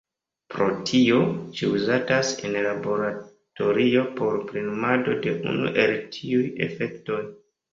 Pro 0.51 0.67
tio, 0.91 1.17
ĝi 1.59 1.69
uzatas 1.79 2.31
en 2.47 2.57
laboratorio 2.69 4.07
por 4.17 4.41
plenumado 4.49 5.19
de 5.27 5.37
unu 5.53 5.71
el 5.85 5.95
tiuj 6.17 6.45
efektoj. 6.71 7.25